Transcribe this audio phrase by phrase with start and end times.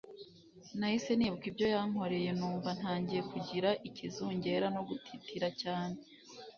[0.77, 5.97] nahise nibuka ibyo yankoreye numva ntangiye kugira ikizungera no gutitira cyane